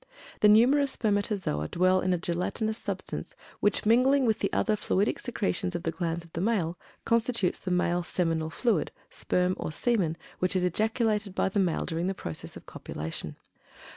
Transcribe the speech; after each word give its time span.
The 0.39 0.49
numerous 0.49 0.93
spermatozoa 0.97 1.67
dwell 1.69 2.01
in 2.01 2.11
a 2.11 2.17
gelatinous 2.17 2.79
substance, 2.79 3.35
which, 3.59 3.85
mingling 3.85 4.25
with 4.25 4.39
the 4.39 4.51
other 4.51 4.75
fluidic 4.75 5.19
secretions 5.19 5.75
of 5.75 5.83
the 5.83 5.91
glands 5.91 6.23
of 6.25 6.33
the 6.33 6.41
male, 6.41 6.75
constitutes 7.05 7.59
the 7.59 7.69
male 7.69 8.01
seminal 8.01 8.49
fluid, 8.49 8.89
sperm, 9.11 9.53
or 9.59 9.71
semen, 9.71 10.17
which 10.39 10.55
is 10.55 10.63
ejaculated 10.63 11.35
by 11.35 11.49
the 11.49 11.59
male 11.59 11.85
during 11.85 12.07
the 12.07 12.15
process 12.15 12.57
of 12.57 12.65
copulation. 12.65 13.35